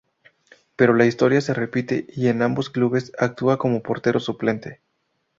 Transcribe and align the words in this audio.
Pero 0.75 0.95
la 0.95 1.05
historia 1.05 1.41
se 1.41 1.53
repite 1.53 2.07
y 2.15 2.29
en 2.29 2.41
ambos 2.41 2.71
clubes 2.71 3.11
actúa 3.19 3.59
como 3.59 3.83
portero 3.83 4.19
suplente. 4.19 4.81